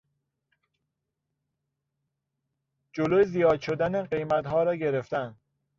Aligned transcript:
جلو 2.93 3.23
زیاد 3.23 3.59
شدن 3.61 4.03
قیمتها 4.03 4.63
را 4.63 4.75
گرفتن 4.75 5.35